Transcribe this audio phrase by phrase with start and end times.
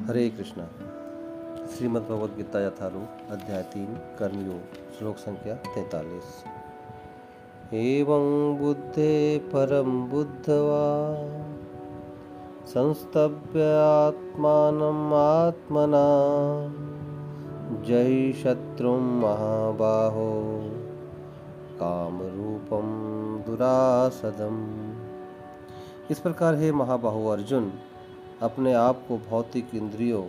[0.00, 0.64] हरे कृष्णा।
[1.66, 3.86] श्रीमद् भगवद गीता यथारूप, अध्याय तीन
[4.18, 6.44] कर्मयोग श्लोक संख्या तैतालीस।
[7.74, 10.84] एवं बुद्धे परम बुद्धवा,
[12.66, 13.62] संस्तभ्य
[14.06, 16.06] आत्मानम् आत्मना
[17.84, 20.60] जय शत्रु महाबाहो
[21.74, 22.88] कामरूपम
[23.46, 24.56] दुरासदम।
[26.10, 27.72] इस प्रकार हे महाबाहु अर्जुन
[28.42, 30.22] अपने आप को भौतिक इंद्रियों,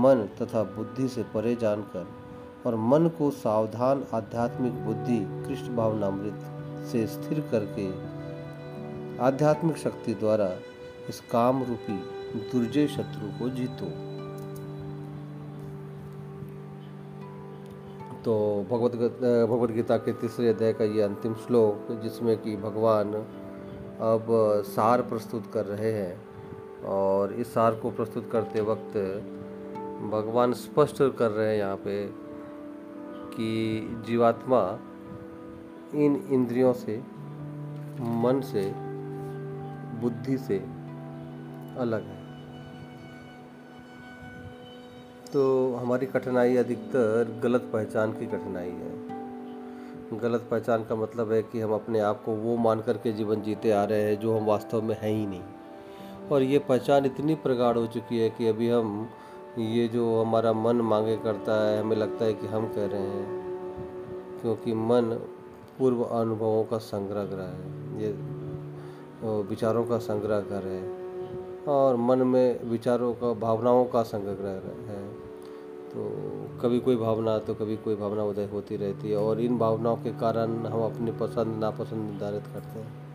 [0.00, 2.06] मन तथा बुद्धि से परे जानकर
[2.66, 7.88] और मन को सावधान आध्यात्मिक बुद्धि कृष्ण भावनामृत से स्थिर करके
[9.24, 10.50] आध्यात्मिक शक्ति द्वारा
[11.08, 11.98] इस काम रूपी
[12.52, 13.90] दुर्जय शत्रु को जीतो।
[18.24, 18.34] तो
[18.70, 18.92] भगवत
[19.50, 24.26] भगवद गीता के तीसरे अध्याय का ये अंतिम श्लोक, जिसमें कि भगवान अब
[24.66, 26.29] सार प्रस्तुत कर रहे हैं।
[26.84, 28.96] और इस सार को प्रस्तुत करते वक्त
[30.10, 32.06] भगवान स्पष्ट कर रहे हैं यहाँ पे
[33.36, 34.78] कि जीवात्मा
[35.94, 37.02] इन इंद्रियों से,
[38.00, 38.72] मन से,
[40.00, 40.58] बुद्धि से
[41.78, 42.20] अलग है।
[45.32, 49.00] तो हमारी कठिनाई अधिकतर गलत पहचान की कठिनाई है।
[50.18, 53.70] गलत पहचान का मतलब है कि हम अपने आप को वो मान करके जीवन जीते
[53.70, 55.42] आ रहे हैं जो हम वास्तव में हैं ही नहीं।
[56.32, 59.08] और ये पहचान इतनी प्रगाढ़ हो चुकी है कि अभी हम
[59.58, 63.40] ये जो हमारा मन मांगे करता है, हमें लगता है कि हम कह रहे हैं।
[64.42, 65.02] क्योंकि मन
[65.78, 68.12] पूर्व अनुभवों का संग्रह कर है, ये
[69.42, 70.82] विचारों का संग्रह कर है
[71.68, 74.52] और मन में विचारों का, भावनाओं का संग्रह
[74.92, 75.08] है।
[75.90, 76.02] तो
[76.62, 80.10] कभी कोई भावना तो कभी कोई भावना उदय होती रहती है और इन भावनाओं के
[80.10, 83.09] कारण हम अपनी पसंद, नापसंद निर्धारित करते हैं।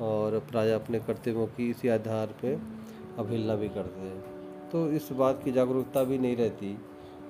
[0.00, 2.54] और प्राय अपने कर्तव्यों की इसी आधार पे
[3.18, 4.22] अवहेलना भी करते हैं।
[4.72, 6.78] तो इस बात की जागरूकता भी नहीं रहती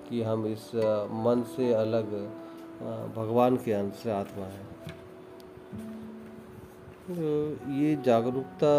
[0.09, 0.71] कि हम इस
[1.15, 2.13] मन से अलग
[3.17, 4.65] भगवान के अंश आत्मा है।
[7.09, 8.73] तो ये जागरूकता,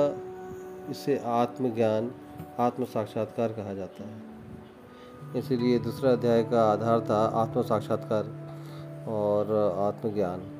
[0.91, 2.11] इसे आत्मज्ञान
[2.59, 8.25] आत्म साक्षात्कार कहा जाता है। इसीलिए दूसरा अध्याय का आधार था आत्म साक्षात्कार
[9.07, 10.51] और आत्मज्ञान।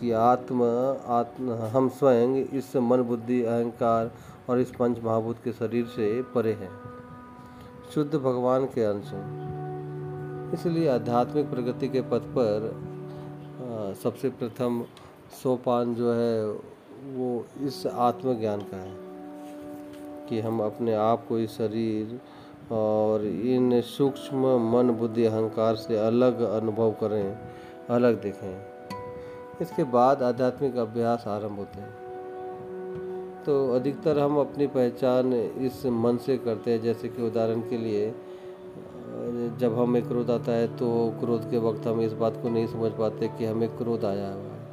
[0.00, 0.62] कि आत्म
[1.06, 4.10] आत्म, हम स्वयं इस मन बुद्धि, अहंकार
[4.48, 6.70] और इस पंच महाभूत के शरीर से परे हैं।
[7.94, 12.86] शुद्ध भगवान के अंश हैं। इसलिए आध्यात्मिक प्रगति के पथ पर
[14.02, 14.84] सबसे प्रथम
[15.42, 16.46] सोपान जो है,
[17.14, 19.06] वो इस आत्मज्ञान का है।
[20.28, 22.20] कि हम अपने आप को इस शरीर
[22.74, 27.38] और इन सूक्ष्म मन बुद्धि, अहंकार से अलग अनुभव करें,
[27.90, 28.75] अलग देखें।
[29.60, 31.94] इसके बाद आध्यात्मिक अभ्यास आरंभ होते हैं।
[33.44, 38.14] तो अधिकतर हम अपनी पहचान इस मन से करते हैं, जैसे कि उदाहरण के लिए,
[39.60, 40.88] जब हमें क्रोध आता है तो
[41.20, 44.52] क्रोध के वक्त हम इस बात को नहीं समझ पाते कि हमें क्रोध आया हुआ
[44.52, 44.64] है।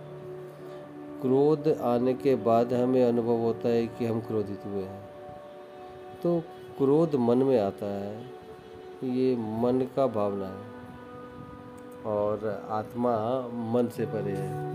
[1.21, 5.01] क्रोध आने के बाद हमें अनुभव होता है कि हम क्रोधित हुए हैं।
[6.23, 6.39] तो
[6.77, 8.15] क्रोध मन में आता है,
[9.05, 10.71] ये मन का भावना है,
[12.07, 13.15] और आत्मा
[13.73, 14.72] मन से परे है।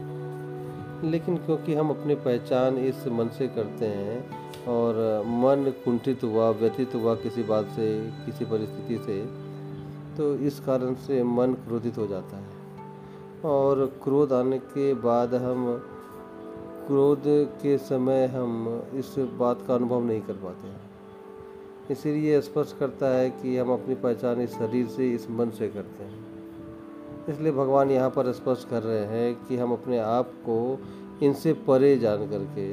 [1.05, 4.95] लेकिन क्योंकि हम अपनी पहचान इस मन से करते हैं और
[5.27, 9.49] मन कुंठित हुआ व्यतीत हुआ किसी बात से, किसी परिस्थिति से
[10.17, 12.47] तो इस कारण से मन क्रोधित हो जाता है।
[13.45, 15.67] और क्रोध आने के बाद हम,
[16.87, 17.23] क्रोध
[17.63, 20.81] के समय हम इस बात का अनुभव नहीं कर पाते हैं।
[21.91, 26.05] इसीलिए स्पष्ट करता है कि हम अपनी पहचान इस शरीर से, इस मन से करते
[26.05, 26.28] हैं।
[27.29, 30.79] इसलिए भगवान यहाँ पर स्पष्ट कर रहे हैं कि हम अपने आप को
[31.23, 32.73] इनसे परे जान करके,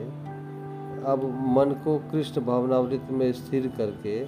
[1.11, 1.23] अब
[1.57, 4.23] मन को कृष्ण भावनावृत्ति में स्थिर करके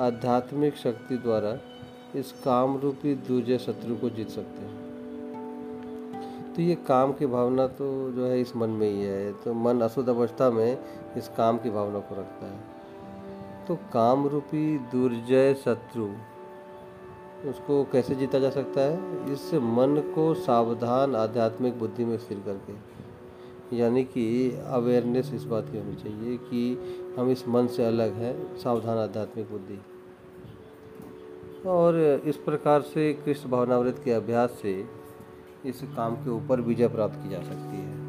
[0.00, 1.56] आध्यात्मिक शक्ति द्वारा
[2.14, 4.82] इस काम रूपी दूजे शत्रु को जीत सकते हैं।
[6.54, 9.80] तो ये काम की भावना तो जो है इस मन में ही है तो मन
[9.80, 10.78] अशुद्ध अवस्था में
[11.16, 16.08] इस काम की भावना को रखता है। तो काम रूपी दुर्जय शत्रु
[17.50, 19.32] उसको कैसे जीता जा सकता है?
[19.32, 22.94] इस मन को सावधान आध्यात्मिक बुद्धि में स्थिर करके।
[23.76, 26.78] यानी कि अवेयरनेस इस बात की होनी चाहिए कि
[27.18, 29.80] हम इस मन से अलग हैं, सावधान आध्यात्मिक बुद्धि।
[31.68, 34.84] और इस प्रकार से कृष्ण भावनावृत के अभ्यास से
[35.66, 38.04] इस काम के ऊपर विजय प्राप्त की जा सकती है।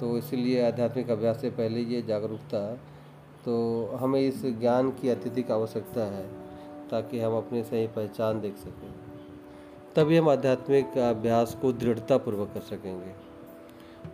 [0.00, 2.74] तो इसलिए आध्यात्मिक अभ्यास से पहले ये जागरूकता
[3.44, 6.41] तो हमें इस ज्ञान की अत्यधिक आवश्यकता है।
[6.92, 8.90] ताकि हम अपनी सही पहचान देख सकें।
[9.96, 13.12] तभी हम आध्यात्मिक अभ्यास को दृढ़तापूर्वक कर सकेंगे।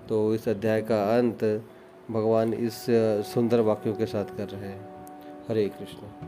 [0.09, 1.45] तो इस अध्याय का अंत
[2.11, 2.87] भगवान इस
[3.35, 5.07] सुंदर वाक्यों के साथ कर रहे हैं।
[5.49, 6.28] हरे कृष्ण।